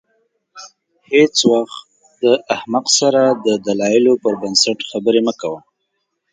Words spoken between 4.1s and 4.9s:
پر بنسټ